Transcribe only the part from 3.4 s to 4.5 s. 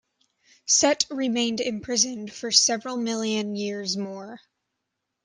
years more.